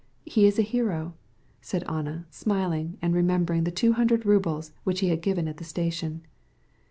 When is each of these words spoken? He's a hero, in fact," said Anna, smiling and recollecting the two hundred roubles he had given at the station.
He's 0.25 0.57
a 0.57 0.63
hero, 0.63 0.99
in 1.03 1.09
fact," 1.11 1.17
said 1.61 1.83
Anna, 1.83 2.25
smiling 2.31 2.97
and 3.03 3.13
recollecting 3.13 3.65
the 3.65 3.69
two 3.69 3.93
hundred 3.93 4.25
roubles 4.25 4.71
he 4.95 5.09
had 5.09 5.21
given 5.21 5.47
at 5.47 5.57
the 5.57 5.63
station. 5.63 6.25